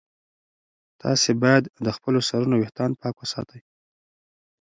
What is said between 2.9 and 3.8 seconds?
پاک وساتئ.